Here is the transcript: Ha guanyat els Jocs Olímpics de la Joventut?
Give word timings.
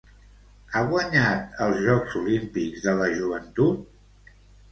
Ha 0.75 0.79
guanyat 0.91 1.59
els 1.65 1.83
Jocs 1.89 2.17
Olímpics 2.21 2.87
de 2.87 2.97
la 3.01 3.13
Joventut? 3.19 4.35